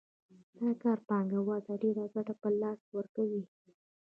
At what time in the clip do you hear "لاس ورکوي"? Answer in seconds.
2.61-3.43